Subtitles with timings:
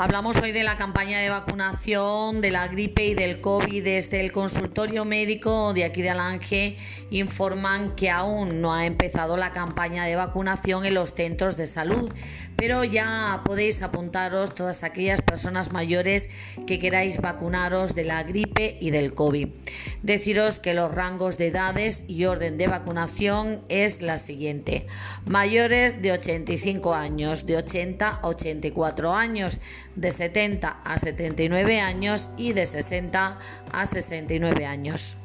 [0.00, 3.82] Hablamos hoy de la campaña de vacunación de la gripe y del COVID.
[3.82, 6.76] Desde el consultorio médico de aquí de Alange
[7.10, 12.12] informan que aún no ha empezado la campaña de vacunación en los centros de salud,
[12.54, 16.28] pero ya podéis apuntaros todas aquellas personas mayores
[16.64, 19.48] que queráis vacunaros de la gripe y del COVID.
[20.04, 24.86] Deciros que los rangos de edades y orden de vacunación es la siguiente.
[25.26, 29.58] Mayores de 85 años, de 80 a 84 años,
[29.98, 33.38] de 70 a 79 años y de 60
[33.72, 35.16] a 69 años.